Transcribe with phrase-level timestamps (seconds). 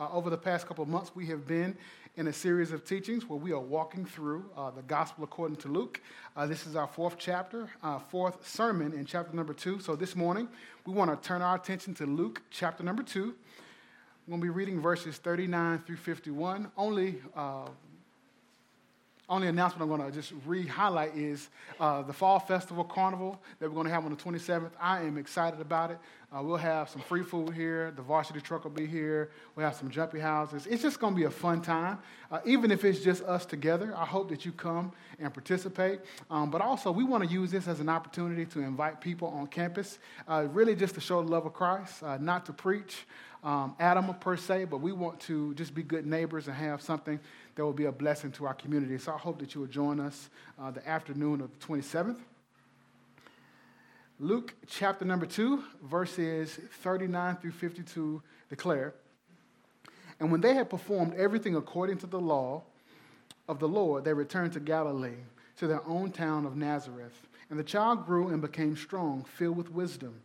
[0.00, 1.76] Uh, over the past couple of months, we have been
[2.16, 5.68] in a series of teachings where we are walking through uh, the Gospel according to
[5.68, 6.00] Luke.
[6.34, 7.68] Uh, this is our fourth chapter,
[8.08, 9.78] fourth sermon in chapter number two.
[9.78, 10.48] So this morning,
[10.86, 13.34] we want to turn our attention to Luke chapter number two.
[14.26, 16.72] We're going to be reading verses 39 through 51.
[16.78, 17.66] Only uh,
[19.30, 21.48] only announcement I'm going to just re-highlight is
[21.78, 24.72] uh, the Fall Festival Carnival that we're going to have on the 27th.
[24.80, 25.98] I am excited about it.
[26.36, 27.92] Uh, we'll have some free food here.
[27.94, 29.30] The varsity truck will be here.
[29.54, 30.66] We'll have some jumpy houses.
[30.66, 31.98] It's just going to be a fun time,
[32.30, 33.94] uh, even if it's just us together.
[33.96, 36.00] I hope that you come and participate.
[36.28, 39.46] Um, but also, we want to use this as an opportunity to invite people on
[39.46, 43.06] campus, uh, really just to show the love of Christ, uh, not to preach
[43.42, 47.18] um, Adam per se, but we want to just be good neighbors and have something
[47.54, 48.98] that will be a blessing to our community.
[48.98, 52.18] So I hope that you will join us uh, the afternoon of the 27th.
[54.18, 58.92] Luke chapter number 2, verses 39 through 52 declare
[60.18, 62.62] And when they had performed everything according to the law
[63.48, 65.24] of the Lord, they returned to Galilee,
[65.56, 67.18] to their own town of Nazareth.
[67.48, 70.20] And the child grew and became strong, filled with wisdom,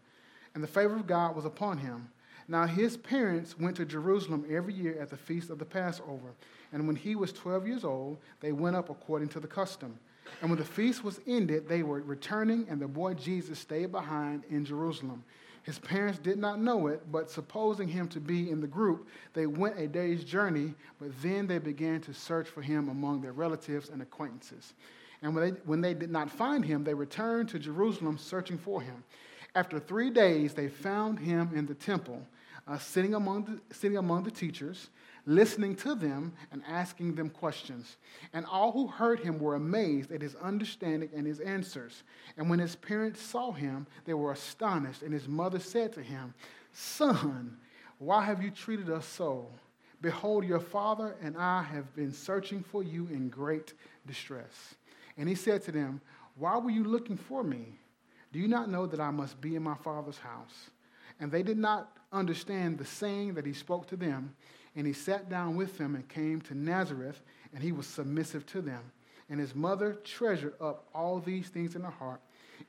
[0.53, 2.09] and the favor of God was upon him.
[2.47, 6.33] Now his parents went to Jerusalem every year at the feast of the Passover.
[6.71, 9.97] And when he was 12 years old, they went up according to the custom.
[10.41, 14.43] And when the feast was ended, they were returning, and the boy Jesus stayed behind
[14.49, 15.23] in Jerusalem.
[15.63, 19.47] His parents did not know it, but supposing him to be in the group, they
[19.47, 23.89] went a day's journey, but then they began to search for him among their relatives
[23.89, 24.73] and acquaintances.
[25.23, 28.79] And when they, when they did not find him, they returned to Jerusalem searching for
[28.79, 29.03] him.
[29.55, 32.21] After three days, they found him in the temple,
[32.67, 34.89] uh, sitting, among the, sitting among the teachers
[35.25, 37.97] listening to them and asking them questions.
[38.33, 42.03] And all who heard him were amazed at his understanding and his answers.
[42.37, 45.01] And when his parents saw him, they were astonished.
[45.01, 46.33] And his mother said to him,
[46.73, 47.57] Son,
[47.97, 49.47] why have you treated us so?
[50.01, 53.73] Behold, your father and I have been searching for you in great
[54.05, 54.75] distress.
[55.17, 56.01] And he said to them,
[56.35, 57.79] Why were you looking for me?
[58.31, 60.69] Do you not know that I must be in my father's house?
[61.19, 64.35] And they did not understand the saying that he spoke to them.
[64.75, 67.21] And he sat down with them and came to Nazareth,
[67.53, 68.81] and he was submissive to them.
[69.29, 72.19] And his mother treasured up all these things in her heart.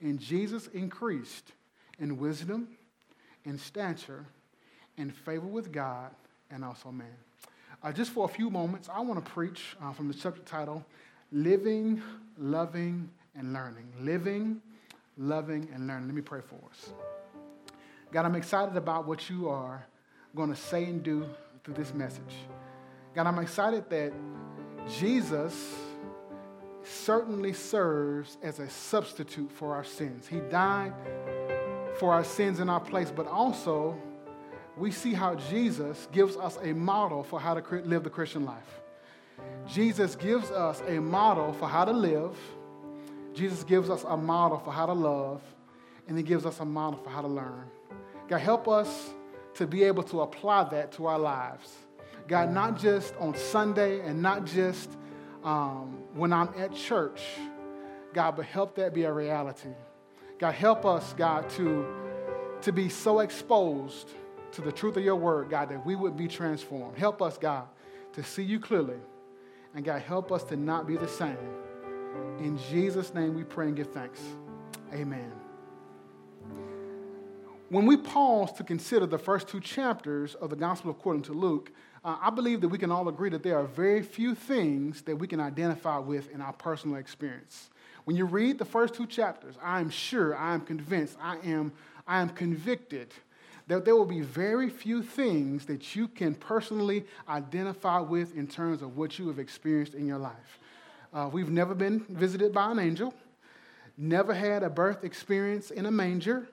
[0.01, 1.53] And Jesus increased
[1.99, 2.69] in wisdom,
[3.45, 4.25] in stature,
[4.97, 6.11] in favor with God,
[6.51, 7.09] and also man.
[7.83, 10.85] Uh, just for a few moments, I want to preach uh, from the subject title
[11.33, 12.01] Living,
[12.39, 13.93] Loving, and Learning.
[14.01, 14.61] Living,
[15.19, 16.07] Loving, and Learning.
[16.07, 16.93] Let me pray for us.
[18.17, 19.87] God, I'm excited about what you are
[20.35, 21.29] going to say and do
[21.63, 22.35] through this message.
[23.15, 24.11] God, I'm excited that
[24.99, 25.75] Jesus
[26.83, 30.27] certainly serves as a substitute for our sins.
[30.27, 30.95] He died
[31.99, 34.01] for our sins in our place, but also
[34.79, 38.81] we see how Jesus gives us a model for how to live the Christian life.
[39.67, 42.35] Jesus gives us a model for how to live.
[43.35, 45.43] Jesus gives us a model for how to love,
[46.09, 47.71] and He gives us a model for how to learn.
[48.29, 49.11] God, help us
[49.55, 51.73] to be able to apply that to our lives.
[52.29, 54.91] God, not just on Sunday and not just
[55.45, 57.23] um, when I'm at church,
[58.13, 59.71] God, but help that be a reality.
[60.39, 61.87] God, help us, God, to,
[62.63, 64.09] to be so exposed
[64.53, 66.99] to the truth of your word, God, that we would be transformed.
[66.99, 67.69] Help us, God,
[68.15, 68.97] to see you clearly.
[69.75, 71.37] And God, help us to not be the same.
[72.39, 74.21] In Jesus' name we pray and give thanks.
[74.93, 75.46] Amen.
[77.69, 81.73] When we pause to consider the first two chapters of the Gospel according to Luke,
[82.05, 85.17] uh, I believe that we can all agree that there are very few things that
[85.17, 87.71] we can identify with in our personal experience.
[88.05, 91.73] When you read the first two chapters, I am sure, I am convinced, I am,
[92.07, 93.13] I am convicted
[93.67, 98.81] that there will be very few things that you can personally identify with in terms
[98.81, 100.61] of what you have experienced in your life.
[101.13, 103.13] Uh, we've never been visited by an angel,
[103.99, 106.47] never had a birth experience in a manger,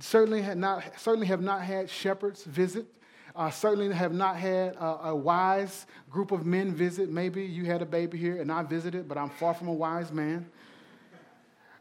[0.00, 2.86] certainly, had not, certainly have not had shepherds visit.
[3.34, 7.10] Uh, certainly have not had a, a, wise group of men visit.
[7.10, 10.10] Maybe you had a baby here and I visited, but I'm far from a wise
[10.10, 10.46] man.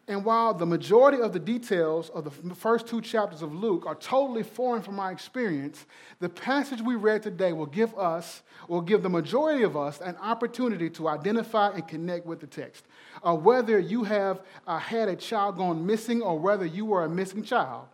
[0.08, 3.96] And while the majority of the details of the first two chapters of Luke are
[3.96, 5.86] totally foreign from my experience,
[6.20, 10.16] the passage we read today will give us, will give the majority of us, an
[10.18, 12.86] opportunity to identify and connect with the text.
[13.24, 17.10] Uh, whether you have uh, had a child gone missing or whether you were a
[17.10, 17.88] missing child,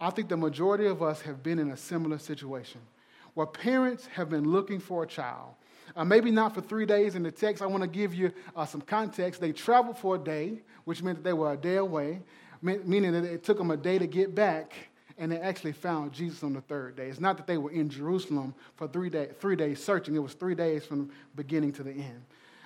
[0.00, 2.80] I think the majority of us have been in a similar situation
[3.34, 5.54] where parents have been looking for a child.
[5.96, 7.62] Uh, maybe not for three days in the text.
[7.62, 9.40] I want to give you uh, some context.
[9.40, 12.20] They traveled for a day, which meant that they were a day away,
[12.62, 14.74] meaning that it took them a day to get back
[15.18, 17.08] and they actually found Jesus on the third day.
[17.08, 20.34] It's not that they were in Jerusalem for three, day, three days searching, it was
[20.34, 22.22] three days from beginning to the end.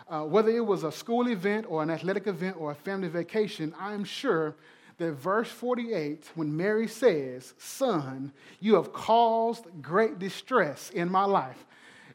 [0.08, 3.74] Uh, whether it was a school event or an athletic event or a family vacation,
[3.80, 4.54] I'm sure
[5.02, 11.64] that verse 48, when Mary says, Son, you have caused great distress in my life,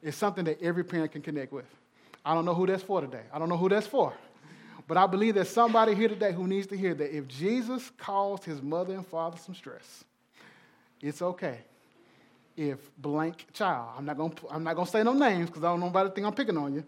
[0.01, 1.65] is something that every parent can connect with.
[2.25, 3.23] I don't know who that's for today.
[3.31, 4.13] I don't know who that's for.
[4.87, 8.45] But I believe there's somebody here today who needs to hear that if Jesus caused
[8.45, 10.05] his mother and father some stress,
[11.01, 11.59] it's okay.
[12.55, 15.79] If blank child, I'm not gonna, I'm not gonna say no names because I don't
[15.79, 16.83] know about the thing I'm picking on you.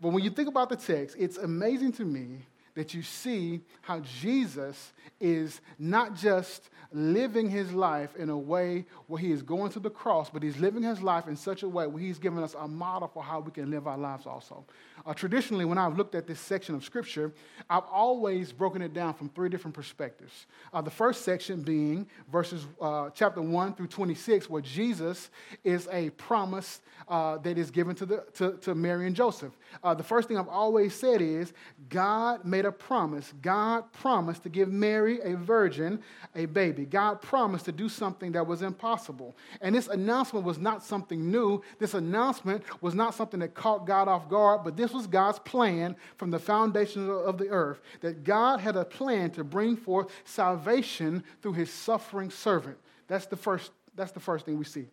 [0.00, 2.40] But when you think about the text, it's amazing to me
[2.74, 9.20] that you see how Jesus is not just living his life in a way where
[9.20, 11.86] he is going to the cross, but he's living his life in such a way
[11.86, 14.64] where he's given us a model for how we can live our lives also.
[15.06, 17.32] Uh, traditionally, when I've looked at this section of scripture,
[17.68, 20.46] I've always broken it down from three different perspectives.
[20.72, 25.30] Uh, the first section being verses uh, chapter 1 through 26, where Jesus
[25.64, 29.52] is a promise uh, that is given to, the, to, to Mary and Joseph.
[29.82, 31.52] Uh, the first thing I've always said is
[31.88, 33.32] God made a promise.
[33.42, 36.00] God promised to give Mary, a virgin,
[36.34, 36.84] a baby.
[36.84, 39.36] God promised to do something that was impossible.
[39.60, 41.62] And this announcement was not something new.
[41.78, 45.96] This announcement was not something that caught God off guard, but this was God's plan
[46.16, 51.24] from the foundation of the earth that God had a plan to bring forth salvation
[51.42, 52.78] through his suffering servant.
[53.08, 54.86] That's the first, that's the first thing we see.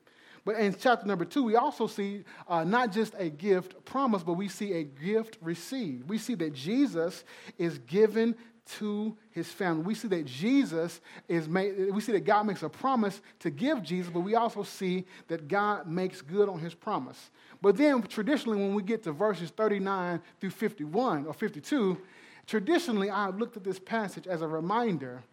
[0.48, 4.36] But in chapter number two, we also see uh, not just a gift promised, but
[4.36, 6.08] we see a gift received.
[6.08, 7.26] We see that Jesus
[7.58, 8.34] is given
[8.78, 9.84] to his family.
[9.84, 13.84] We see that Jesus is made, we see that God makes a promise to give
[13.84, 17.30] Jesus, but we also see that God makes good on his promise.
[17.62, 21.98] But then traditionally, when we get to verses 39 through 51 or 52,
[22.46, 25.24] traditionally I've looked at this passage as a reminder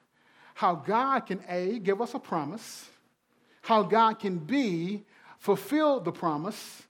[0.55, 2.89] how God can A, give us a promise,
[3.65, 5.03] how God can be,
[5.39, 6.83] fulfill the promise,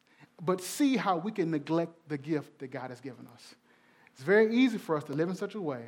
[0.43, 3.55] but see how we can neglect the gift that God has given us.
[4.13, 5.85] It's very easy for us to live in such a way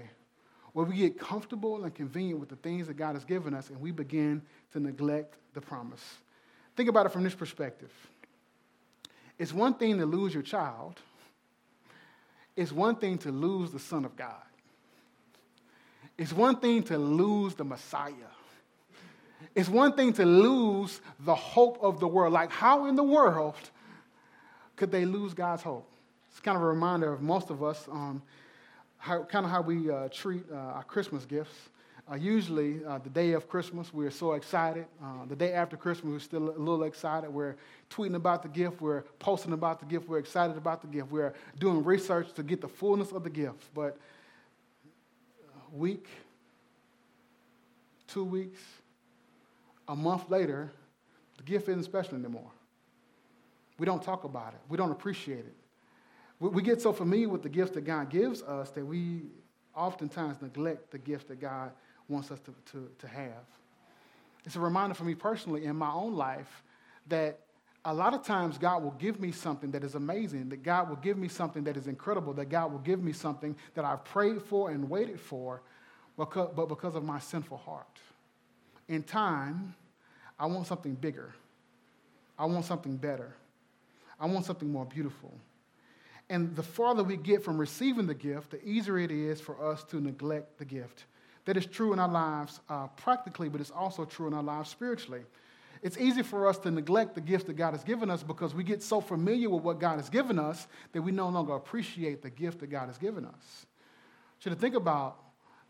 [0.72, 3.80] where we get comfortable and convenient with the things that God has given us and
[3.80, 4.40] we begin
[4.72, 6.04] to neglect the promise.
[6.76, 7.90] Think about it from this perspective.
[9.40, 11.00] It's one thing to lose your child,
[12.54, 14.34] it's one thing to lose the Son of God.
[16.16, 18.12] It's one thing to lose the Messiah.
[19.56, 22.34] It's one thing to lose the hope of the world.
[22.34, 23.54] Like, how in the world
[24.76, 25.88] could they lose God's hope?
[26.30, 28.22] It's kind of a reminder of most of us um,
[28.98, 31.54] how, kind of how we uh, treat uh, our Christmas gifts.
[32.08, 34.84] Uh, usually, uh, the day of Christmas, we're so excited.
[35.02, 37.30] Uh, the day after Christmas, we're still a little excited.
[37.30, 37.56] We're
[37.88, 38.82] tweeting about the gift.
[38.82, 40.06] We're posting about the gift.
[40.06, 41.10] We're excited about the gift.
[41.10, 43.72] We're doing research to get the fullness of the gift.
[43.74, 43.96] But
[45.72, 46.06] week,
[48.06, 48.60] two weeks,
[49.88, 50.72] a month later,
[51.36, 52.50] the gift isn't special anymore.
[53.78, 54.60] We don't talk about it.
[54.68, 55.54] We don't appreciate it.
[56.40, 59.22] We get so familiar with the gifts that God gives us that we
[59.74, 61.72] oftentimes neglect the gift that God
[62.08, 63.44] wants us to, to, to have.
[64.44, 66.62] It's a reminder for me personally in my own life
[67.08, 67.40] that
[67.84, 70.96] a lot of times God will give me something that is amazing, that God will
[70.96, 74.42] give me something that is incredible, that God will give me something that I've prayed
[74.42, 75.62] for and waited for,
[76.16, 77.86] but because of my sinful heart.
[78.88, 79.74] In time,
[80.38, 81.34] I want something bigger.
[82.38, 83.34] I want something better.
[84.20, 85.32] I want something more beautiful.
[86.28, 89.84] And the farther we get from receiving the gift, the easier it is for us
[89.84, 91.04] to neglect the gift.
[91.44, 94.68] That is true in our lives uh, practically, but it's also true in our lives
[94.68, 95.22] spiritually.
[95.82, 98.64] It's easy for us to neglect the gifts that God has given us because we
[98.64, 102.30] get so familiar with what God has given us that we no longer appreciate the
[102.30, 103.66] gift that God has given us.
[104.40, 105.18] So to think about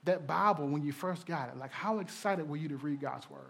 [0.07, 3.29] that Bible when you first got it, like how excited were you to read God's
[3.31, 3.41] word?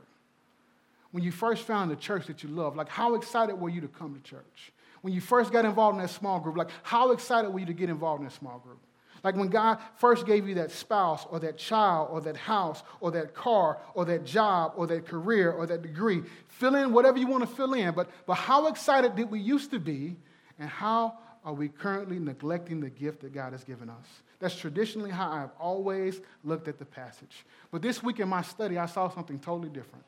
[1.13, 3.89] When you first found the church that you love, like how excited were you to
[3.89, 4.73] come to church?
[5.07, 7.73] when you first got involved in that small group, like how excited were you to
[7.73, 8.81] get involved in that small group?
[9.23, 13.13] Like when God first gave you that spouse or that child or that house or
[13.13, 17.29] that car or that job or that career or that degree, fill in whatever you
[17.29, 17.95] want to fill in.
[17.95, 20.17] But, but how excited did we used to be
[20.59, 24.05] and how are we currently neglecting the gift that God has given us?
[24.41, 27.47] That's traditionally how I've always looked at the passage.
[27.71, 30.05] But this week in my study, I saw something totally different.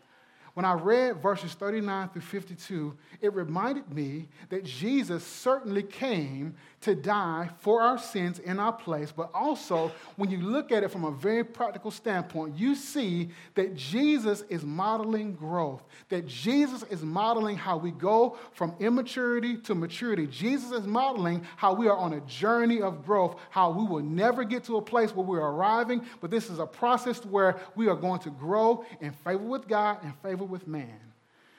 [0.59, 6.97] When I read verses 39 through 52, it reminded me that Jesus certainly came to
[6.97, 9.13] die for our sins in our place.
[9.13, 13.77] But also, when you look at it from a very practical standpoint, you see that
[13.77, 20.27] Jesus is modeling growth, that Jesus is modeling how we go from immaturity to maturity.
[20.27, 24.43] Jesus is modeling how we are on a journey of growth, how we will never
[24.43, 27.97] get to a place where we're arriving, but this is a process where we are
[27.97, 31.01] going to grow in favor with God and favor with man.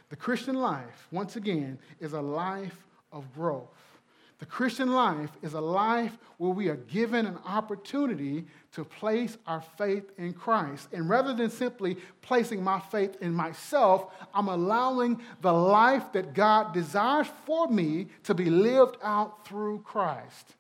[0.10, 2.78] The Christian life, once again, is a life
[3.12, 3.68] of growth.
[4.40, 9.62] The Christian life is a life where we are given an opportunity to place our
[9.78, 10.88] faith in Christ.
[10.94, 16.74] And rather than simply placing my faith in myself, I'm allowing the life that God
[16.74, 20.56] desires for me to be lived out through Christ.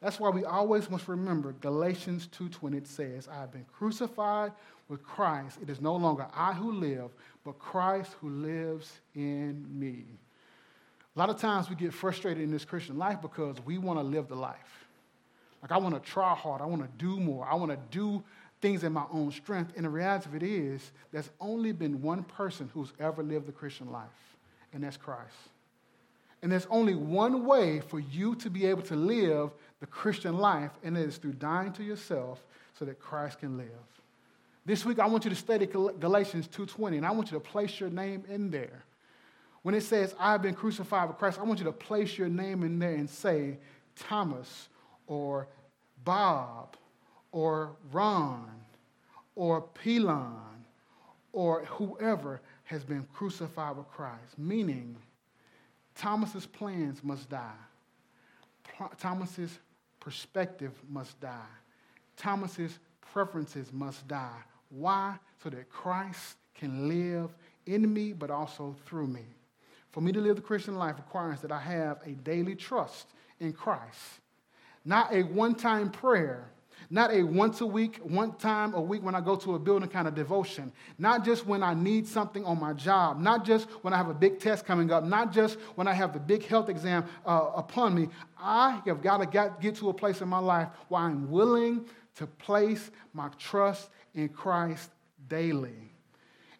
[0.00, 4.52] That's why we always must remember Galatians 2:20 it says, "I have been crucified
[4.88, 5.58] with Christ.
[5.62, 7.10] It is no longer I who live,
[7.44, 10.04] but Christ who lives in me.
[11.14, 14.04] A lot of times we get frustrated in this Christian life because we want to
[14.04, 14.86] live the life.
[15.62, 16.62] Like, I want to try hard.
[16.62, 17.46] I want to do more.
[17.46, 18.22] I want to do
[18.60, 19.72] things in my own strength.
[19.76, 23.52] And the reality of it is, there's only been one person who's ever lived the
[23.52, 24.36] Christian life,
[24.72, 25.34] and that's Christ.
[26.42, 30.70] And there's only one way for you to be able to live the Christian life,
[30.84, 32.44] and it is through dying to yourself
[32.78, 33.66] so that Christ can live.
[34.68, 37.80] This week I want you to study Galatians 2:20 and I want you to place
[37.80, 38.84] your name in there.
[39.62, 42.62] When it says I've been crucified with Christ, I want you to place your name
[42.62, 43.56] in there and say
[43.96, 44.68] Thomas
[45.06, 45.48] or
[46.04, 46.76] Bob
[47.32, 48.60] or Ron
[49.36, 50.66] or Pelon
[51.32, 54.98] or whoever has been crucified with Christ, meaning
[55.94, 57.64] Thomas's plans must die.
[58.98, 59.60] Thomas's
[59.98, 61.56] perspective must die.
[62.18, 64.42] Thomas's preferences must die.
[64.70, 65.16] Why?
[65.42, 67.34] So that Christ can live
[67.66, 69.24] in me, but also through me.
[69.92, 73.08] For me to live the Christian life requires that I have a daily trust
[73.40, 74.20] in Christ,
[74.84, 76.50] not a one time prayer,
[76.90, 79.88] not a once a week, one time a week when I go to a building
[79.88, 83.92] kind of devotion, not just when I need something on my job, not just when
[83.92, 86.68] I have a big test coming up, not just when I have the big health
[86.68, 88.08] exam uh, upon me.
[88.38, 91.86] I have got to get to a place in my life where I'm willing
[92.18, 94.90] to place my trust in Christ
[95.28, 95.92] daily.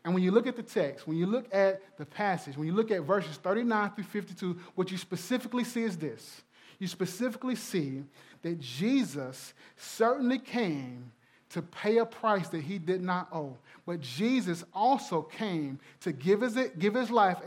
[0.05, 2.73] And when you look at the text, when you look at the passage, when you
[2.73, 6.43] look at verses 39 through 52, what you specifically see is this.
[6.79, 8.05] You specifically see
[8.43, 11.11] that Jesus certainly came
[11.51, 13.57] to pay a price that he did not owe.
[13.85, 17.39] But Jesus also came to give his, give his life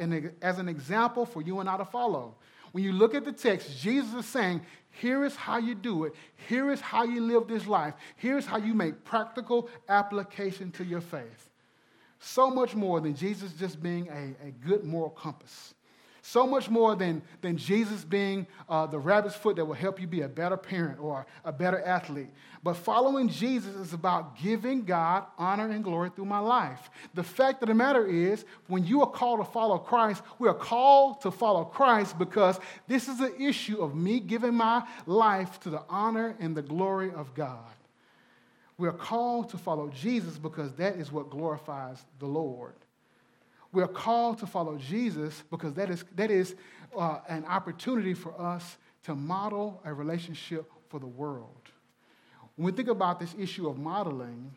[0.41, 2.35] as an example for you and I to follow.
[2.71, 4.61] When you look at the text, Jesus is saying,
[4.91, 6.13] here is how you do it.
[6.47, 7.93] Here is how you live this life.
[8.17, 11.49] Here's how you make practical application to your faith.
[12.19, 15.73] So much more than Jesus just being a, a good moral compass.
[16.23, 20.05] So much more than, than Jesus being uh, the rabbit's foot that will help you
[20.05, 22.29] be a better parent or a better athlete.
[22.63, 26.91] But following Jesus is about giving God honor and glory through my life.
[27.15, 30.53] The fact of the matter is, when you are called to follow Christ, we are
[30.53, 35.71] called to follow Christ because this is an issue of me giving my life to
[35.71, 37.73] the honor and the glory of God.
[38.77, 42.75] We are called to follow Jesus because that is what glorifies the Lord.
[43.71, 46.55] We are called to follow Jesus because that is, that is
[46.97, 51.71] uh, an opportunity for us to model a relationship for the world.
[52.55, 54.51] When we think about this issue of modeling,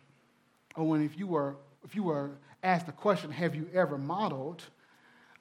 [0.77, 4.63] or when if you were, if you were asked the question, have you ever modeled?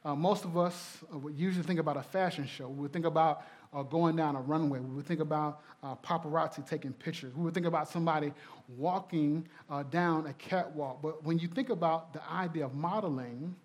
[0.05, 2.67] Uh, most of us uh, would usually think about a fashion show.
[2.67, 4.79] We would think about uh, going down a runway.
[4.79, 7.33] We would think about uh, paparazzi taking pictures.
[7.35, 8.33] We would think about somebody
[8.77, 11.01] walking uh, down a catwalk.
[11.01, 13.55] But when you think about the idea of modeling,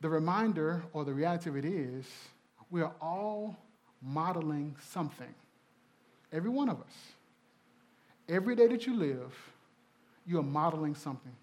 [0.00, 2.06] the reminder or the reality of it is
[2.70, 3.56] we are all
[4.02, 5.34] modeling something.
[6.32, 6.92] Every one of us.
[8.28, 9.34] Every day that you live,
[10.26, 11.34] you are modeling something.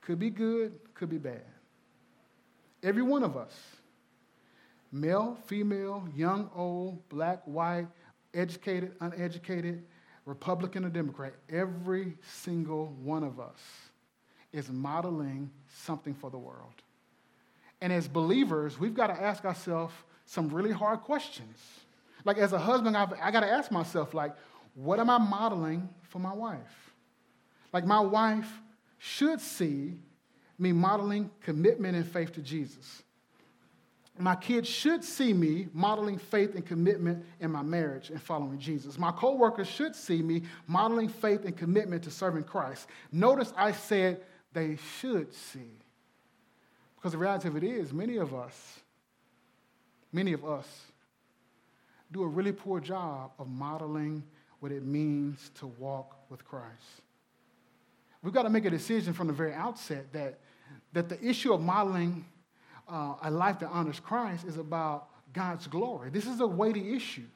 [0.00, 1.44] Could be good, could be bad.
[2.82, 3.52] Every one of us,
[4.90, 7.88] male, female, young, old, black, white,
[8.32, 9.84] educated, uneducated,
[10.24, 13.58] Republican or Democrat, every single one of us
[14.52, 16.82] is modeling something for the world.
[17.80, 19.94] And as believers, we've got to ask ourselves
[20.26, 21.58] some really hard questions.
[22.24, 24.34] Like as a husband, I've, I got to ask myself, like,
[24.74, 26.92] what am I modeling for my wife?
[27.72, 28.50] Like my wife
[28.98, 29.98] should see
[30.58, 33.02] me modeling commitment and faith to Jesus.
[34.18, 38.98] My kids should see me modeling faith and commitment in my marriage and following Jesus.
[38.98, 42.88] My coworkers should see me modeling faith and commitment to serving Christ.
[43.12, 44.20] Notice I said
[44.52, 45.78] they should see.
[46.98, 48.80] Because the reality of it is, many of us,
[50.12, 50.66] many of us,
[52.10, 54.24] do a really poor job of modeling
[54.58, 57.02] what it means to walk with Christ.
[58.22, 60.40] We've got to make a decision from the very outset that,
[60.92, 62.24] that the issue of modeling
[62.88, 66.10] uh, a life that honors Christ is about God's glory.
[66.10, 67.26] This is a weighty issue.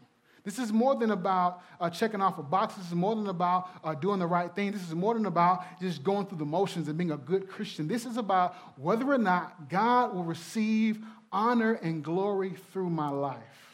[0.44, 2.74] This is more than about uh, checking off a box.
[2.74, 4.72] This is more than about uh, doing the right thing.
[4.72, 7.86] This is more than about just going through the motions and being a good Christian.
[7.86, 10.98] This is about whether or not God will receive
[11.30, 13.71] honor and glory through my life.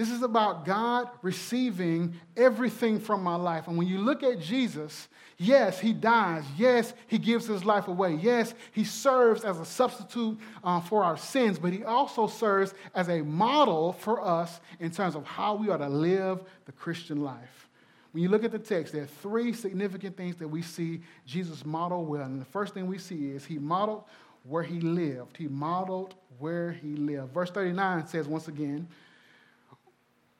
[0.00, 3.68] This is about God receiving everything from my life.
[3.68, 6.42] And when you look at Jesus, yes, he dies.
[6.56, 8.14] Yes, he gives his life away.
[8.14, 13.10] Yes, he serves as a substitute uh, for our sins, but he also serves as
[13.10, 17.68] a model for us in terms of how we are to live the Christian life.
[18.12, 21.66] When you look at the text, there are three significant things that we see Jesus
[21.66, 22.22] model well.
[22.22, 24.04] And the first thing we see is he modeled
[24.44, 25.36] where he lived.
[25.36, 27.34] He modeled where he lived.
[27.34, 28.88] Verse 39 says, once again,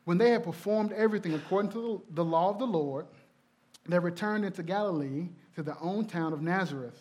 [0.05, 3.07] when they had performed everything according to the law of the Lord,
[3.87, 7.01] they returned into Galilee to their own town of Nazareth.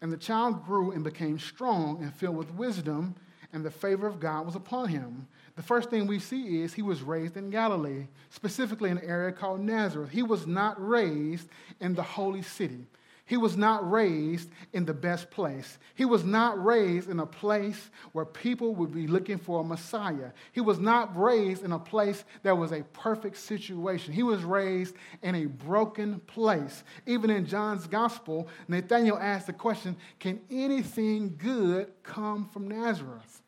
[0.00, 3.16] And the child grew and became strong and filled with wisdom,
[3.52, 5.26] and the favor of God was upon him.
[5.56, 9.32] The first thing we see is he was raised in Galilee, specifically in an area
[9.32, 10.10] called Nazareth.
[10.10, 11.48] He was not raised
[11.80, 12.86] in the holy city.
[13.28, 15.78] He was not raised in the best place.
[15.94, 20.30] He was not raised in a place where people would be looking for a Messiah.
[20.52, 24.14] He was not raised in a place that was a perfect situation.
[24.14, 26.82] He was raised in a broken place.
[27.04, 33.42] Even in John's gospel, Nathanael asked the question Can anything good come from Nazareth?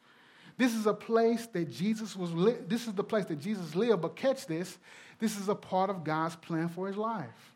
[0.59, 4.03] This is a place that Jesus was, li- this is the place that Jesus lived,
[4.03, 4.77] but catch this,
[5.19, 7.50] this is a part of God's plan for his life.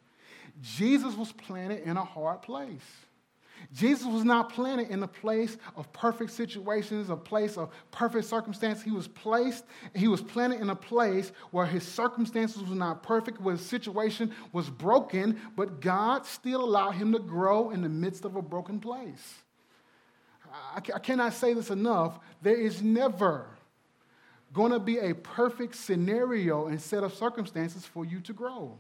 [0.61, 2.83] Jesus was planted in a hard place.
[3.73, 8.83] Jesus was not planted in a place of perfect situations, a place of perfect circumstance.
[8.83, 13.41] He was placed, he was planted in a place where his circumstances were not perfect,
[13.41, 18.25] where his situation was broken, but God still allowed him to grow in the midst
[18.25, 19.35] of a broken place.
[20.53, 22.19] I, I cannot say this enough.
[22.43, 23.47] There is never
[24.53, 28.79] going to be a perfect scenario and set of circumstances for you to grow.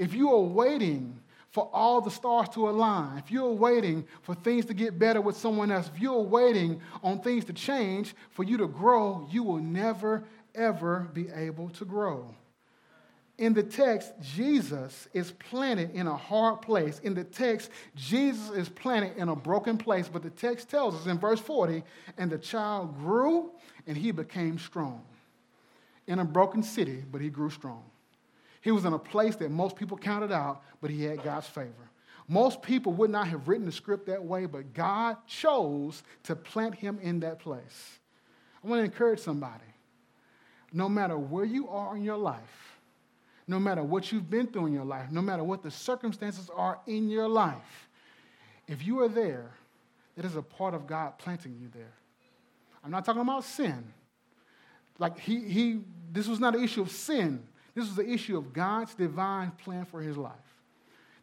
[0.00, 4.64] If you are waiting for all the stars to align, if you're waiting for things
[4.64, 8.56] to get better with someone else, if you're waiting on things to change for you
[8.56, 12.34] to grow, you will never, ever be able to grow.
[13.36, 16.98] In the text, Jesus is planted in a hard place.
[17.00, 20.08] In the text, Jesus is planted in a broken place.
[20.08, 21.82] But the text tells us in verse 40
[22.16, 23.50] and the child grew
[23.86, 25.02] and he became strong.
[26.06, 27.89] In a broken city, but he grew strong.
[28.60, 31.90] He was in a place that most people counted out, but he had God's favor.
[32.28, 36.74] Most people would not have written the script that way, but God chose to plant
[36.74, 37.98] him in that place.
[38.62, 39.64] I want to encourage somebody.
[40.72, 42.78] No matter where you are in your life,
[43.48, 46.78] no matter what you've been through in your life, no matter what the circumstances are
[46.86, 47.88] in your life,
[48.68, 49.50] if you are there,
[50.16, 51.94] it is a part of God planting you there.
[52.84, 53.92] I'm not talking about sin.
[54.98, 55.80] Like he, he
[56.12, 57.42] this was not an issue of sin.
[57.80, 60.34] This is the issue of God's divine plan for his life.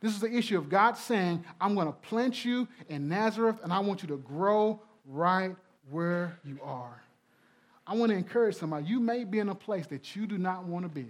[0.01, 3.71] This is the issue of God saying, I'm going to plant you in Nazareth and
[3.71, 5.55] I want you to grow right
[5.91, 6.99] where you are.
[7.85, 8.87] I want to encourage somebody.
[8.87, 11.05] You may be in a place that you do not want to be.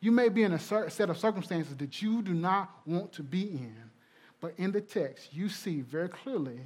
[0.00, 3.42] You may be in a set of circumstances that you do not want to be
[3.42, 3.76] in.
[4.40, 6.58] But in the text, you see very clearly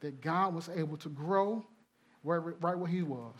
[0.00, 1.64] that God was able to grow
[2.22, 3.32] right where he was.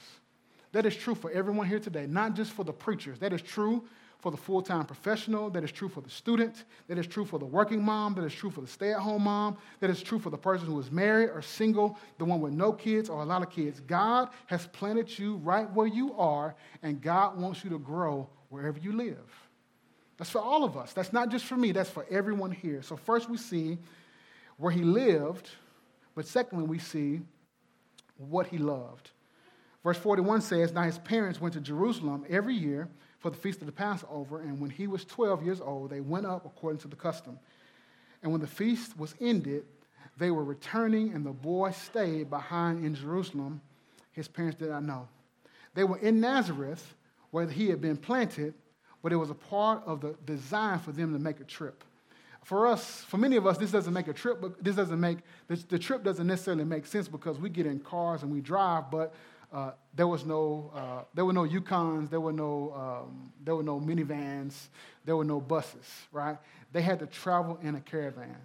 [0.73, 3.19] That is true for everyone here today, not just for the preachers.
[3.19, 3.85] That is true
[4.21, 5.51] for the full time professional.
[5.51, 6.65] That is true for the student.
[6.89, 8.15] That is true for the working mom.
[8.15, 9.57] That is true for the stay at home mom.
[9.81, 12.73] That is true for the person who is married or single, the one with no
[12.73, 13.81] kids or a lot of kids.
[13.81, 18.79] God has planted you right where you are, and God wants you to grow wherever
[18.79, 19.49] you live.
[20.19, 20.93] That's for all of us.
[20.93, 22.83] That's not just for me, that's for everyone here.
[22.83, 23.79] So, first we see
[24.59, 25.49] where he lived,
[26.15, 27.23] but secondly, we see
[28.19, 29.11] what he loved.
[29.83, 32.89] Verse 41 says, Now his parents went to Jerusalem every year
[33.19, 36.27] for the feast of the Passover, and when he was 12 years old, they went
[36.27, 37.39] up according to the custom.
[38.23, 39.65] And when the feast was ended,
[40.17, 43.61] they were returning, and the boy stayed behind in Jerusalem.
[44.13, 45.09] His parents did not know.
[45.75, 46.95] They were in Nazareth,
[47.31, 48.55] where he had been planted,
[49.03, 51.85] but it was a part of the design for them to make a trip.
[52.45, 55.19] For us, for many of us, this doesn't make a trip, but this doesn't make,
[55.47, 58.91] this, the trip doesn't necessarily make sense because we get in cars and we drive,
[58.91, 59.15] but
[59.53, 63.63] uh, there was no, uh, there were no Yukons, there were no, um, there were
[63.63, 64.69] no minivans,
[65.05, 66.39] there were no buses, right?
[66.73, 68.37] They had to travel in a caravan.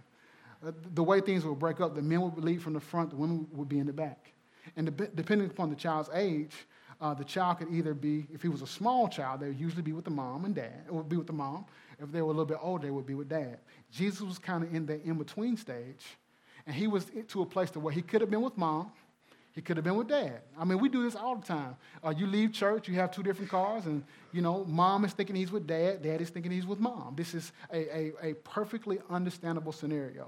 [0.65, 3.15] uh, the way things would break up, the men would lead from the front, the
[3.15, 4.31] women would be in the back.
[4.75, 6.55] And de- depending upon the child's age,
[7.01, 9.83] uh, the child could either be, if he was a small child, they would usually
[9.83, 10.85] be with the mom and dad.
[10.87, 11.65] It would be with the mom.
[11.99, 13.59] If they were a little bit older, they would be with dad.
[13.91, 16.17] Jesus was kind of in the in between stage,
[16.65, 18.91] and he was to a place to where he could have been with mom,
[19.55, 20.41] he could have been with dad.
[20.59, 21.77] I mean, we do this all the time.
[22.03, 25.33] Uh, you leave church, you have two different cars, and you know, mom is thinking
[25.33, 27.13] he's with dad, dad is thinking he's with mom.
[27.15, 30.27] This is a, a, a perfectly understandable scenario.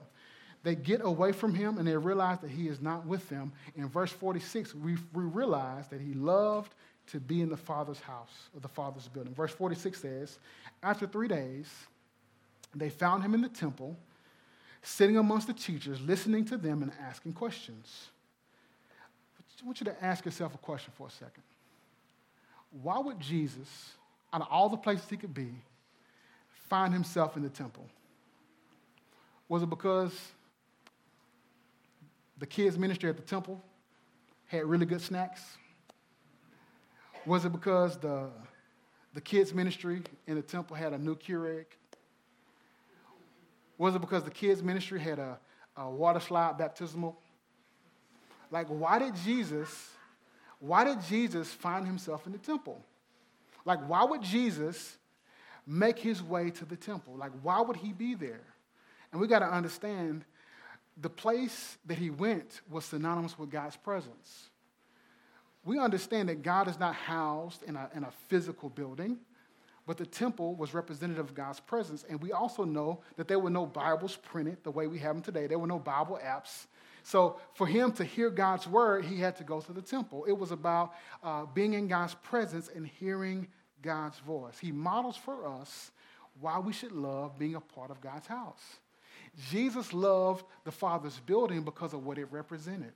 [0.64, 3.52] They get away from him and they realize that he is not with them.
[3.76, 6.74] In verse 46, we, we realize that he loved
[7.08, 9.34] to be in the Father's house or the Father's building.
[9.34, 10.40] Verse 46 says,
[10.82, 11.70] After three days,
[12.74, 13.98] they found him in the temple,
[14.82, 18.10] sitting amongst the teachers, listening to them and asking questions.
[19.58, 21.42] I just want you to ask yourself a question for a second.
[22.84, 23.68] Why would Jesus,
[24.32, 25.50] out of all the places he could be,
[26.70, 27.88] find himself in the temple?
[29.50, 30.14] Was it because
[32.38, 33.60] the kids' ministry at the temple
[34.46, 35.42] had really good snacks?
[37.26, 38.30] Was it because the,
[39.16, 41.66] the kids' ministry in the temple had a new Keurig?
[43.80, 45.40] Was it because the kids' ministry had a,
[45.78, 47.18] a water slide baptismal?
[48.52, 49.90] Like, why did Jesus,
[50.60, 52.84] why did Jesus find himself in the temple?
[53.66, 54.98] Like, why would Jesus
[55.66, 57.16] make his way to the temple?
[57.18, 58.44] Like, why would he be there?
[59.12, 60.24] And we got to understand
[61.00, 64.50] the place that he went was synonymous with God's presence.
[65.64, 69.18] We understand that God is not housed in a, in a physical building,
[69.86, 72.06] but the temple was representative of God's presence.
[72.10, 75.24] And we also know that there were no Bibles printed the way we have them
[75.24, 75.48] today.
[75.48, 76.68] There were no Bible apps.
[77.08, 80.26] So for him to hear God's word, he had to go to the temple.
[80.28, 80.94] It was about
[81.24, 83.48] uh, being in God's presence and hearing
[83.82, 84.60] God's voice.
[84.60, 85.92] He models for us
[86.42, 88.62] why we should love being a part of God's house.
[89.50, 92.92] Jesus loved the Father's building because of what it represented.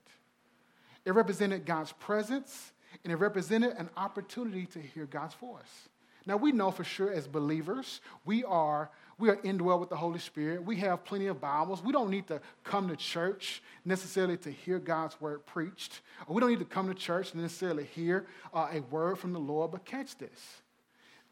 [1.05, 2.73] It represented God's presence,
[3.05, 5.87] and it represented an opportunity to hear God's voice.
[6.25, 10.17] Now, we know for sure as believers, we are we are indwelled with the Holy
[10.17, 10.65] Spirit.
[10.65, 11.83] We have plenty of Bibles.
[11.83, 16.01] We don't need to come to church necessarily to hear God's word preached.
[16.25, 19.39] Or we don't need to come to church necessarily hear uh, a word from the
[19.39, 20.61] Lord, but catch this.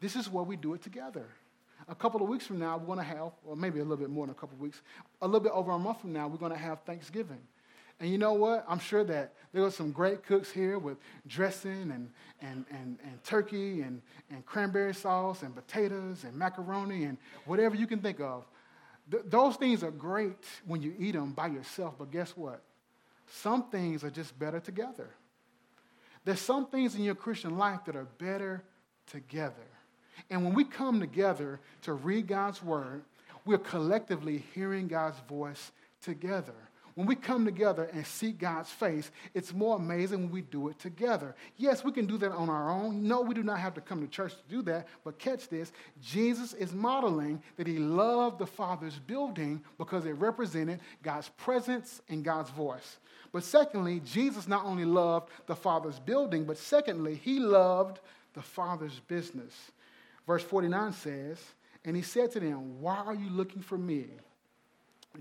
[0.00, 1.26] This is where we do it together.
[1.88, 4.08] A couple of weeks from now, we're going to have, or maybe a little bit
[4.08, 4.80] more than a couple of weeks,
[5.20, 7.40] a little bit over a month from now, we're going to have Thanksgiving.
[8.00, 8.64] And you know what?
[8.66, 12.10] I'm sure that there were some great cooks here with dressing and,
[12.40, 17.86] and, and, and turkey and, and cranberry sauce and potatoes and macaroni and whatever you
[17.86, 18.44] can think of.
[19.10, 22.62] Th- those things are great when you eat them by yourself, but guess what?
[23.26, 25.10] Some things are just better together.
[26.24, 28.62] There's some things in your Christian life that are better
[29.06, 29.54] together.
[30.30, 33.02] And when we come together to read God's word,
[33.44, 36.54] we're collectively hearing God's voice together.
[37.00, 40.78] When we come together and seek God's face, it's more amazing when we do it
[40.78, 41.34] together.
[41.56, 43.08] Yes, we can do that on our own.
[43.08, 44.86] No, we do not have to come to church to do that.
[45.02, 50.80] But catch this Jesus is modeling that he loved the Father's building because it represented
[51.02, 52.98] God's presence and God's voice.
[53.32, 58.00] But secondly, Jesus not only loved the Father's building, but secondly, he loved
[58.34, 59.54] the Father's business.
[60.26, 61.38] Verse 49 says,
[61.82, 64.04] And he said to them, Why are you looking for me?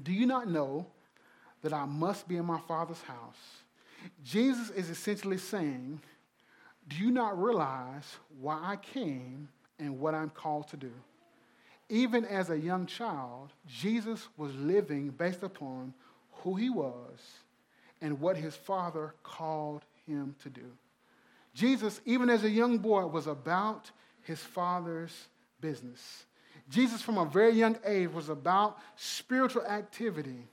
[0.04, 0.86] Do you not know?
[1.62, 3.64] That I must be in my Father's house.
[4.24, 6.02] Jesus is essentially saying,
[6.88, 10.92] Do you not realize why I came and what I'm called to do?
[11.90, 15.94] Even as a young child, Jesus was living based upon
[16.44, 17.20] who he was
[18.02, 20.72] and what his Father called him to do.
[21.54, 23.92] Jesus, even as a young boy, was about
[24.22, 25.28] his Father's
[25.60, 26.26] business.
[26.70, 30.48] Jesus, from a very young age, was about spiritual activity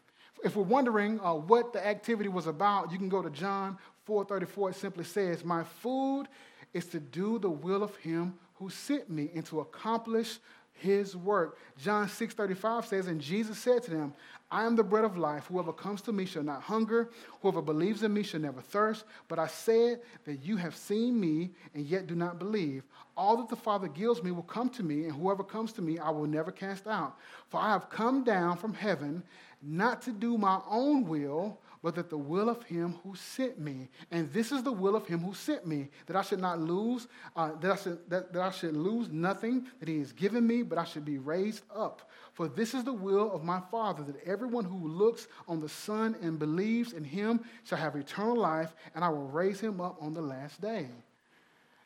[0.46, 3.76] if we're wondering uh, what the activity was about, you can go to John
[4.09, 4.70] 4:34.
[4.70, 6.28] It simply says, "My food
[6.72, 10.38] is to do the will of Him who sent me and to accomplish
[10.72, 14.14] His work." John 6:35 says, "And Jesus said to them,
[14.50, 15.46] I am the bread of life.
[15.46, 17.11] Whoever comes to me shall not hunger.
[17.42, 19.04] Whoever believes in me shall never thirst.
[19.26, 22.85] But I said that you have seen me and yet do not believe.
[23.16, 25.98] All that the Father gives me will come to me, and whoever comes to me
[25.98, 27.16] I will never cast out.
[27.48, 29.24] For I have come down from heaven
[29.62, 33.88] not to do my own will, but that the will of him who sent me.
[34.11, 37.07] And this is the will of him who sent me, that I should not lose,
[37.37, 40.62] uh, that, I should, that, that I should lose nothing that he has given me,
[40.62, 42.11] but I should be raised up.
[42.33, 46.16] For this is the will of my Father, that everyone who looks on the Son
[46.21, 50.12] and believes in him shall have eternal life, and I will raise him up on
[50.12, 50.88] the last day.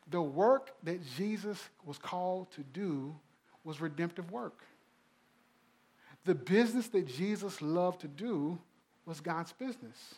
[0.09, 3.15] The work that Jesus was called to do
[3.63, 4.63] was redemptive work.
[6.25, 8.59] The business that Jesus loved to do
[9.05, 10.15] was God's business.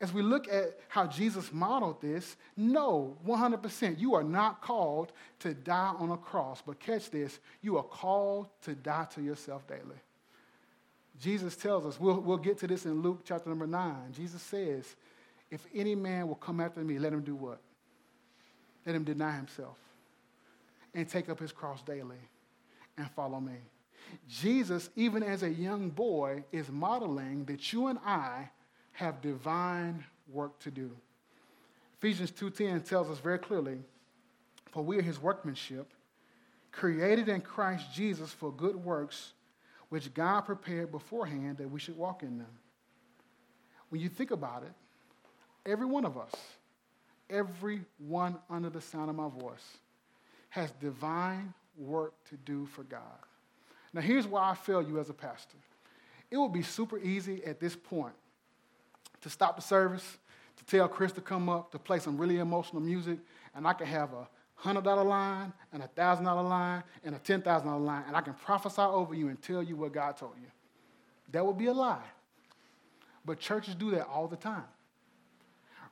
[0.00, 5.54] As we look at how Jesus modeled this, no, 100%, you are not called to
[5.54, 6.62] die on a cross.
[6.64, 10.00] But catch this, you are called to die to yourself daily.
[11.20, 14.12] Jesus tells us, we'll, we'll get to this in Luke chapter number 9.
[14.12, 14.96] Jesus says,
[15.50, 17.60] if any man will come after me, let him do what?
[18.84, 19.78] Let him deny himself
[20.94, 22.16] and take up his cross daily
[22.98, 23.56] and follow me.
[24.28, 28.50] Jesus, even as a young boy, is modeling that you and I
[28.92, 30.96] have divine work to do.
[31.98, 33.82] Ephesians 2:10 tells us very clearly,
[34.70, 35.92] for we are his workmanship,
[36.72, 39.32] created in Christ Jesus for good works,
[39.88, 42.58] which God prepared beforehand that we should walk in them.
[43.88, 44.72] When you think about it,
[45.64, 46.32] every one of us,
[47.30, 49.78] every one under the sound of my voice,
[50.50, 53.02] has divine work to do for God.
[53.92, 55.56] Now, here's why I fail you as a pastor.
[56.30, 58.14] It would be super easy at this point
[59.22, 60.18] to stop the service,
[60.56, 63.18] to tell Chris to come up, to play some really emotional music,
[63.54, 64.28] and I can have a
[64.62, 69.14] $100 line and a $1,000 line and a $10,000 line, and I can prophesy over
[69.14, 70.48] you and tell you what God told you.
[71.32, 72.04] That would be a lie.
[73.24, 74.64] But churches do that all the time.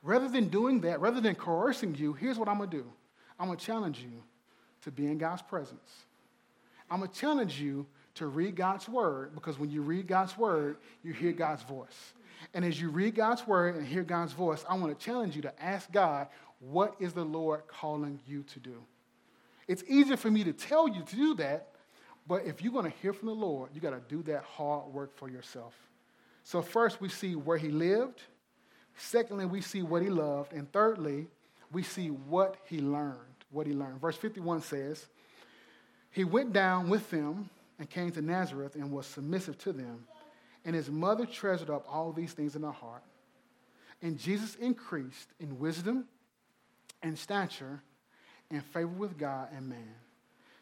[0.01, 2.85] Rather than doing that, rather than coercing you, here's what I'm going to do
[3.39, 4.23] I'm going to challenge you
[4.83, 6.05] to be in God's presence.
[6.89, 10.77] I'm going to challenge you to read God's word because when you read God's word,
[11.03, 12.13] you hear God's voice.
[12.53, 15.41] And as you read God's word and hear God's voice, I want to challenge you
[15.43, 16.27] to ask God,
[16.59, 18.81] what is the Lord calling you to do?
[19.67, 21.69] It's easier for me to tell you to do that,
[22.27, 24.87] but if you're going to hear from the Lord, you got to do that hard
[24.93, 25.73] work for yourself.
[26.43, 28.21] So, first, we see where he lived.
[28.95, 30.53] Secondly, we see what he loved.
[30.53, 31.27] And thirdly,
[31.71, 33.17] we see what he learned.
[33.49, 33.99] What he learned.
[33.99, 35.07] Verse 51 says,
[36.15, 40.07] He went down with them and came to Nazareth and was submissive to them.
[40.63, 43.03] And his mother treasured up all these things in her heart.
[44.01, 46.05] And Jesus increased in wisdom
[47.03, 47.81] and stature
[48.49, 49.93] and favor with God and man.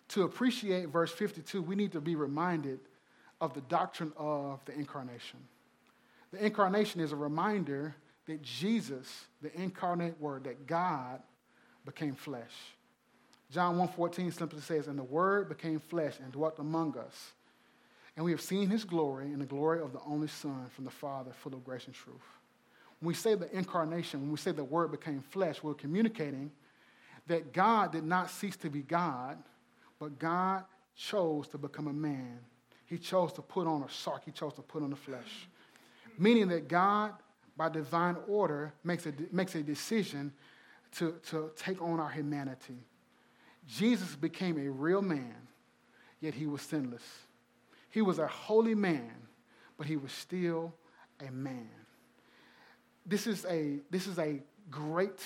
[0.10, 2.80] To appreciate verse 52, we need to be reminded
[3.40, 5.38] of the doctrine of the incarnation.
[6.32, 11.22] The incarnation is a reminder that Jesus, the incarnate word, that God
[11.86, 12.74] became flesh.
[13.54, 17.34] John 1:14 simply says, "And the word became flesh and dwelt among us."
[18.16, 20.92] And we have seen his glory and the glory of the only Son from the
[20.92, 22.40] Father, full of grace and truth.
[23.00, 26.52] When we say the incarnation, when we say the word became flesh, we're communicating
[27.28, 29.42] that God did not cease to be God,
[30.00, 32.40] but God chose to become a man.
[32.88, 35.48] He chose to put on a sarx, he chose to put on the flesh.
[36.18, 37.14] Meaning that God,
[37.56, 40.34] by divine order, makes a, makes a decision
[40.94, 42.80] to, to take on our humanity.
[43.68, 45.36] Jesus became a real man,
[46.20, 47.04] yet he was sinless.
[47.90, 49.12] He was a holy man,
[49.78, 50.74] but he was still
[51.26, 51.70] a man.
[53.06, 55.22] This is a, this is a great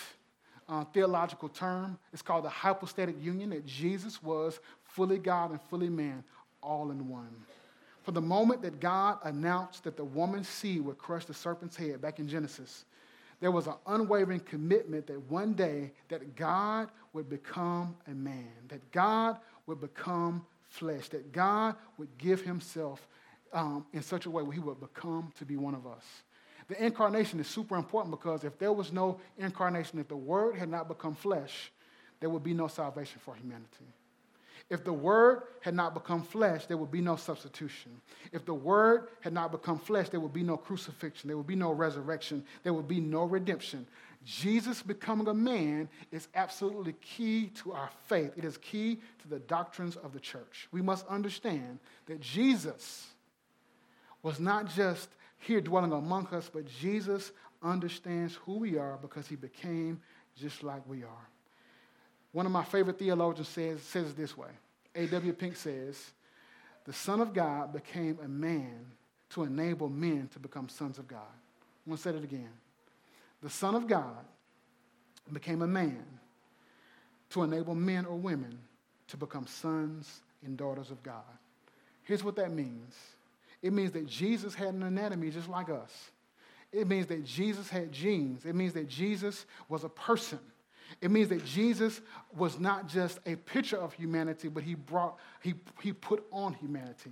[0.67, 1.97] uh, theological term.
[2.11, 6.23] It's called the hypostatic union, that Jesus was fully God and fully man,
[6.61, 7.35] all in one.
[8.03, 12.01] From the moment that God announced that the woman's seed would crush the serpent's head
[12.01, 12.85] back in Genesis,
[13.39, 18.91] there was an unwavering commitment that one day that God would become a man, that
[18.91, 23.07] God would become flesh, that God would give himself
[23.53, 26.03] um, in such a way where he would become to be one of us.
[26.67, 30.69] The incarnation is super important because if there was no incarnation, if the word had
[30.69, 31.71] not become flesh,
[32.19, 33.85] there would be no salvation for humanity.
[34.69, 38.01] If the word had not become flesh, there would be no substitution.
[38.33, 41.55] If the word had not become flesh, there would be no crucifixion, there would be
[41.55, 43.87] no resurrection, there would be no redemption.
[44.25, 48.33] Jesus becoming a man is absolutely key to our faith.
[48.35, 50.67] It is key to the doctrines of the church.
[50.71, 53.07] We must understand that Jesus
[54.21, 57.31] was not just here dwelling among us, but Jesus
[57.63, 60.01] understands who we are because he became
[60.35, 61.29] just like we are.
[62.37, 64.49] One of my favorite theologians says, says it this way
[64.93, 65.33] A.W.
[65.33, 66.11] Pink says,
[66.85, 68.85] The Son of God became a man
[69.31, 71.33] to enable men to become sons of God.
[71.87, 72.51] I'm going to say it again
[73.41, 74.23] the Son of God
[75.33, 76.05] became a man
[77.31, 78.59] to enable men or women
[79.07, 81.23] to become sons and daughters of God.
[82.03, 82.95] Here's what that means
[83.63, 86.11] it means that Jesus had an anatomy just like us.
[86.71, 88.45] It means that Jesus had genes.
[88.45, 90.37] It means that Jesus was a person.
[91.01, 92.01] It means that Jesus
[92.35, 97.11] was not just a picture of humanity, but he brought, he, he put on humanity.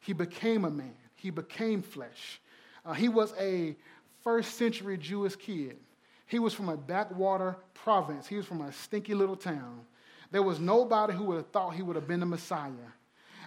[0.00, 0.94] He became a man.
[1.14, 2.40] He became flesh.
[2.84, 3.76] Uh, he was a
[4.22, 5.76] first century Jewish kid.
[6.26, 8.26] He was from a backwater province.
[8.26, 9.80] He was from a stinky little town.
[10.30, 12.70] There was nobody who would have thought he would have been the Messiah.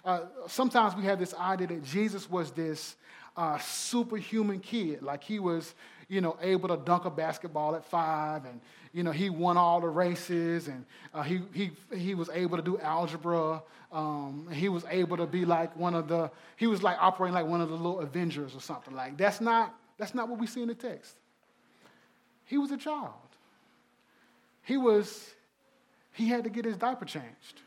[0.05, 2.95] uh, sometimes we have this idea that Jesus was this
[3.35, 5.75] uh, superhuman kid, like he was,
[6.09, 8.59] you know, able to dunk a basketball at five, and
[8.91, 12.63] you know, he won all the races, and uh, he he he was able to
[12.63, 13.61] do algebra.
[13.91, 16.31] Um, he was able to be like one of the.
[16.57, 19.17] He was like operating like one of the little Avengers or something like.
[19.17, 21.15] That's not that's not what we see in the text.
[22.45, 23.13] He was a child.
[24.63, 25.29] He was.
[26.11, 27.61] He had to get his diaper changed.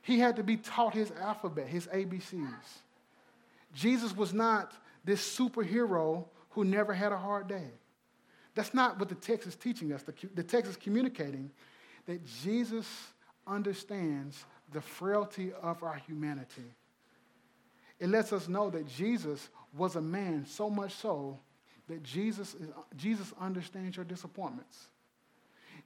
[0.00, 2.48] He had to be taught his alphabet, his ABCs.
[3.74, 4.72] Jesus was not
[5.04, 7.70] this superhero who never had a hard day.
[8.54, 10.02] That's not what the text is teaching us.
[10.02, 11.50] The, the text is communicating
[12.06, 12.86] that Jesus
[13.46, 16.74] understands the frailty of our humanity.
[17.98, 21.38] It lets us know that Jesus was a man so much so
[21.88, 24.88] that Jesus, is, Jesus understands your disappointments.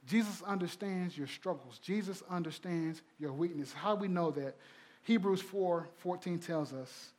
[0.07, 1.79] Jesus understands your struggles.
[1.79, 3.73] Jesus understands your weakness.
[3.73, 4.57] How we know that?
[5.03, 7.11] Hebrews 4 14 tells us,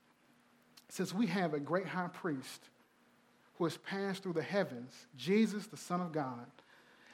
[0.89, 2.69] since we have a great high priest
[3.57, 6.45] who has passed through the heavens, Jesus, the Son of God,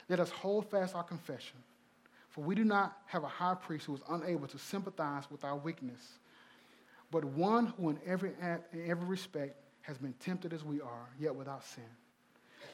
[0.10, 1.58] let us hold fast our confession.
[2.30, 5.56] For we do not have a high priest who is unable to sympathize with our
[5.56, 6.02] weakness,
[7.12, 8.32] but one who in every,
[8.74, 11.84] in every respect has been tempted as we are, yet without sin.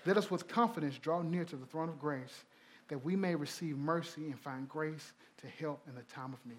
[0.05, 2.45] Let us with confidence draw near to the throne of grace
[2.87, 6.57] that we may receive mercy and find grace to help in the time of need.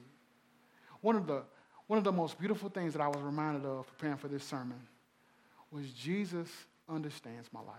[1.01, 1.43] One of the,
[1.87, 4.81] one of the most beautiful things that I was reminded of preparing for this sermon
[5.73, 6.49] was Jesus
[6.91, 7.77] understands my life.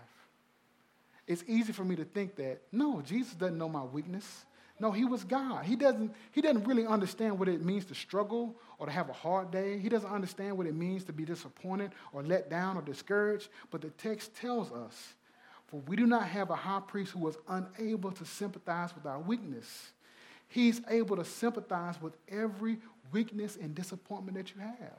[1.26, 4.44] It's easy for me to think that, no, Jesus doesn't know my weakness.
[4.80, 5.64] No, he was God.
[5.64, 9.12] He doesn't, he doesn't really understand what it means to struggle or to have a
[9.12, 9.78] hard day.
[9.78, 13.48] He doesn't understand what it means to be disappointed or let down or discouraged.
[13.70, 15.14] But the text tells us
[15.72, 19.18] for we do not have a high priest who was unable to sympathize with our
[19.18, 19.92] weakness.
[20.46, 22.76] He's able to sympathize with every
[23.10, 24.98] weakness and disappointment that you have.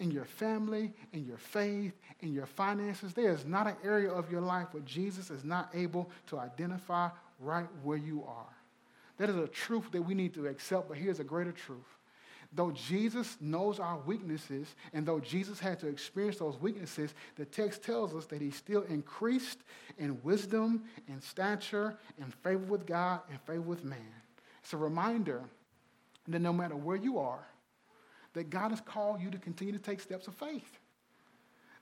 [0.00, 4.30] In your family, in your faith, in your finances, there is not an area of
[4.30, 7.08] your life where Jesus is not able to identify
[7.40, 8.56] right where you are.
[9.16, 11.98] That is a truth that we need to accept, but here's a greater truth
[12.52, 17.82] Though Jesus knows our weaknesses, and though Jesus had to experience those weaknesses, the text
[17.82, 19.58] tells us that he still increased
[19.98, 23.98] in wisdom and stature and favor with God and favor with man.
[24.62, 25.42] It's a reminder
[26.26, 27.46] that no matter where you are,
[28.34, 30.78] that God has called you to continue to take steps of faith.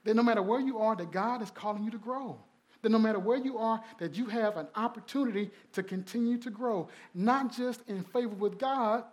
[0.03, 2.37] That no matter where you are, that God is calling you to grow.
[2.81, 6.87] That no matter where you are, that you have an opportunity to continue to grow,
[7.13, 9.03] not just in favor with God,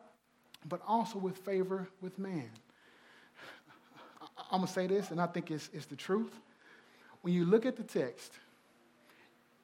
[0.69, 2.51] but also with favor with man.
[4.51, 6.33] I'm going to say this, and I think it's, it's the truth.
[7.23, 8.33] When you look at the text,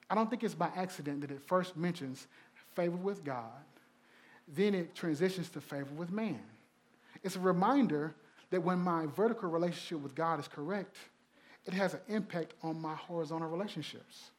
[0.09, 2.27] I don't think it's by accident that it first mentions
[2.75, 3.63] favor with God,
[4.47, 6.41] then it transitions to favor with man.
[7.23, 8.15] It's a reminder
[8.49, 10.97] that when my vertical relationship with God is correct,
[11.65, 14.31] it has an impact on my horizontal relationships.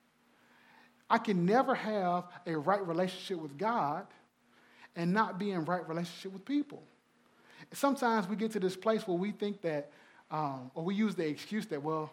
[1.09, 4.07] I can never have a right relationship with God
[4.97, 6.83] and not be in right relationship with people.
[7.73, 9.91] Sometimes we get to this place where we think that,
[10.31, 12.11] um, or we use the excuse that, well,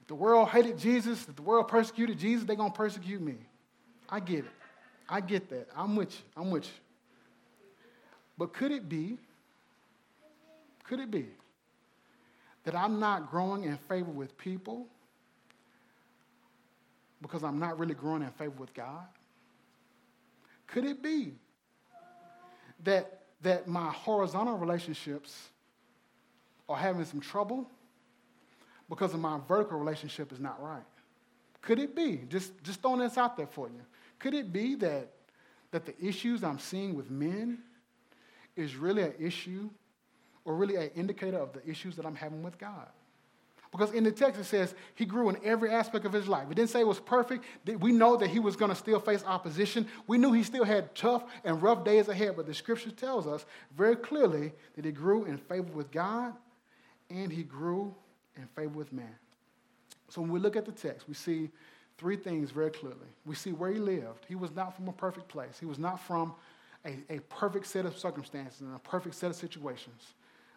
[0.00, 3.36] if the world hated Jesus, if the world persecuted Jesus, they're going to persecute me.
[4.08, 4.50] I get it.
[5.08, 5.68] I get that.
[5.76, 6.24] I'm with you.
[6.36, 6.72] I'm with you.
[8.38, 9.18] But could it be,
[10.90, 11.26] could it be
[12.64, 14.88] that I'm not growing in favor with people
[17.22, 19.06] because I'm not really growing in favor with God?
[20.66, 21.34] Could it be
[22.82, 25.50] that, that my horizontal relationships
[26.68, 27.70] are having some trouble
[28.88, 30.82] because of my vertical relationship is not right?
[31.62, 33.82] Could it be, just, just throwing this out there for you,
[34.18, 35.08] could it be that,
[35.70, 37.60] that the issues I'm seeing with men
[38.56, 39.70] is really an issue
[40.44, 42.88] or really an indicator of the issues that I'm having with God?
[43.72, 46.50] Because in the text it says he grew in every aspect of his life.
[46.50, 47.44] It didn't say it was perfect.
[47.78, 49.86] We know that he was going to still face opposition.
[50.08, 53.46] We knew he still had tough and rough days ahead, but the scripture tells us
[53.76, 56.34] very clearly that he grew in favor with God
[57.10, 57.94] and he grew
[58.36, 59.14] in favor with man.
[60.08, 61.50] So when we look at the text, we see
[61.96, 62.96] three things very clearly.
[63.24, 64.24] We see where he lived.
[64.26, 66.34] He was not from a perfect place, he was not from
[66.84, 70.14] a, a perfect set of circumstances and a perfect set of situations,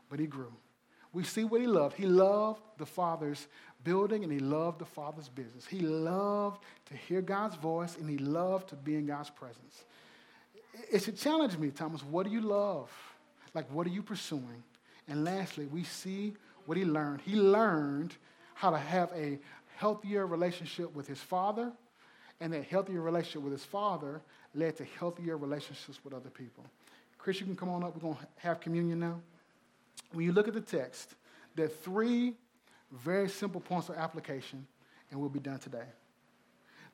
[0.09, 0.53] but he grew
[1.13, 1.95] we see what he loved.
[1.95, 3.47] He loved the Father's
[3.83, 5.65] building and he loved the Father's business.
[5.65, 9.85] He loved to hear God's voice and he loved to be in God's presence.
[10.91, 12.03] It should challenge me, Thomas.
[12.03, 12.89] What do you love?
[13.53, 14.63] Like, what are you pursuing?
[15.07, 16.33] And lastly, we see
[16.65, 17.21] what he learned.
[17.21, 18.15] He learned
[18.55, 19.37] how to have a
[19.75, 21.71] healthier relationship with his father,
[22.39, 24.21] and that healthier relationship with his father
[24.55, 26.63] led to healthier relationships with other people.
[27.17, 27.93] Chris, you can come on up.
[27.95, 29.19] We're going to have communion now.
[30.13, 31.15] When you look at the text,
[31.55, 32.33] there are three
[32.91, 34.65] very simple points of application,
[35.09, 35.85] and we'll be done today.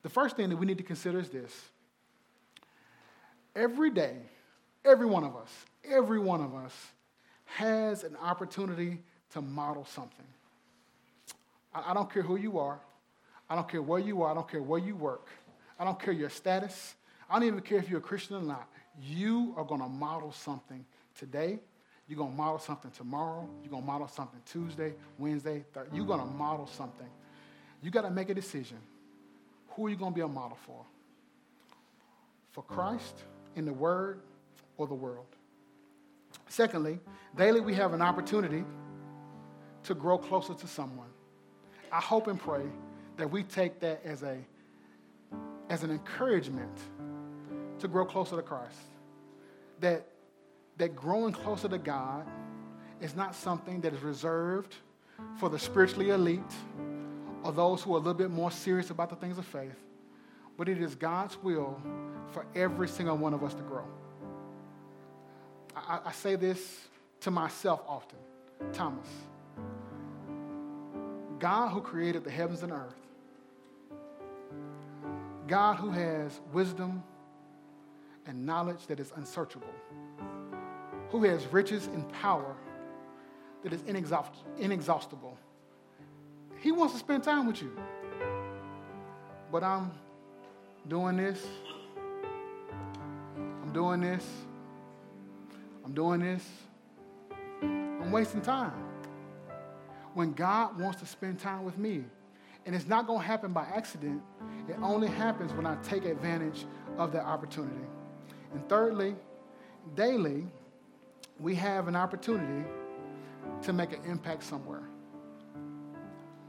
[0.02, 1.54] The first thing that we need to consider is this
[3.56, 4.16] every day,
[4.86, 5.50] every one of us,
[5.84, 6.74] every one of us
[7.46, 9.00] has an opportunity
[9.34, 10.26] to model something.
[11.74, 12.80] I, don't care who you are,
[13.50, 15.28] I don't care where you are, I don't care where you work,
[15.78, 16.96] I don't care your status,
[17.30, 18.68] I don't even care if you're a Christian or not.
[19.02, 20.86] You are going to model something
[21.18, 21.60] today.
[22.10, 23.48] You're going to model something tomorrow.
[23.62, 25.96] You're going to model something Tuesday, Wednesday, Thursday.
[25.96, 27.08] You're going to model something.
[27.84, 28.78] You got to make a decision.
[29.70, 30.84] Who are you going to be a model for?
[32.52, 33.14] For Christ,
[33.56, 34.22] in the Word,
[34.78, 35.28] or the world?
[36.48, 37.00] Secondly,
[37.38, 38.64] daily we have an opportunity
[39.84, 41.08] to grow closer to someone.
[41.92, 42.64] I hope and pray
[43.18, 44.38] that we take that as, a,
[45.70, 46.76] as an encouragement
[47.78, 48.78] to grow closer to Christ.
[49.80, 50.08] That,
[50.80, 52.26] that growing closer to God
[53.00, 54.76] is not something that is reserved
[55.38, 56.42] for the spiritually elite
[57.44, 59.78] or those who are a little bit more serious about the things of faith,
[60.58, 61.80] but it is God's will
[62.32, 63.86] for every single one of us to grow.
[65.76, 66.80] I, I say this
[67.22, 68.20] to myself often
[68.74, 69.08] Thomas,
[71.40, 72.96] God who created the heavens and earth,
[75.48, 77.04] God who has wisdom
[78.26, 79.74] and knowledge that is unsearchable,
[81.10, 82.56] who has riches and power
[83.64, 85.38] that is inexhaustible.
[86.60, 87.72] He wants to spend time with you.
[89.52, 89.92] But I'm
[90.88, 91.46] doing this.
[93.36, 94.26] I'm doing this.
[95.84, 96.46] I'm doing this.
[97.62, 98.74] I'm wasting time.
[100.14, 102.04] When God wants to spend time with me,
[102.66, 104.22] and it's not going to happen by accident,
[104.68, 106.66] it only happens when I take advantage
[106.98, 107.86] of that opportunity.
[108.54, 109.16] And thirdly,
[109.96, 110.46] daily,
[111.40, 112.68] we have an opportunity
[113.62, 114.84] to make an impact somewhere.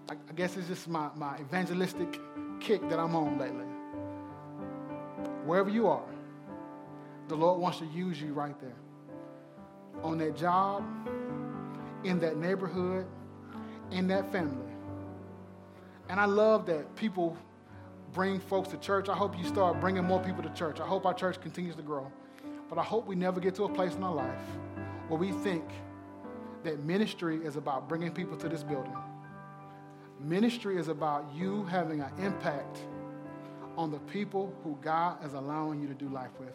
[0.08, 2.20] I, I guess it's just my, my evangelistic
[2.60, 3.66] kick that I'm on lately.
[5.44, 6.04] Wherever you are,
[7.28, 8.76] the Lord wants to use you right there.
[10.02, 10.84] On that job,
[12.04, 13.06] in that neighborhood,
[13.90, 14.72] in that family.
[16.08, 17.36] And I love that people
[18.12, 19.08] bring folks to church.
[19.08, 20.80] I hope you start bringing more people to church.
[20.80, 22.10] I hope our church continues to grow.
[22.68, 24.38] But I hope we never get to a place in our life
[25.10, 25.64] where we think
[26.62, 28.96] that ministry is about bringing people to this building.
[30.20, 32.78] Ministry is about you having an impact
[33.76, 36.54] on the people who God is allowing you to do life with.